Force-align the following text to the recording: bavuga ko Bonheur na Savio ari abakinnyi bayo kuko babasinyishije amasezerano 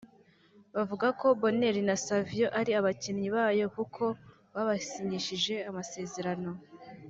bavuga 0.75 1.07
ko 1.19 1.27
Bonheur 1.39 1.75
na 1.87 1.95
Savio 2.05 2.47
ari 2.59 2.71
abakinnyi 2.79 3.27
bayo 3.35 3.65
kuko 3.75 4.03
babasinyishije 4.53 5.55
amasezerano 5.69 6.49